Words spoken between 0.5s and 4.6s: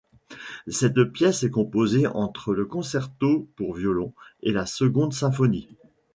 Cette pièce est composée entre le concerto pour violon et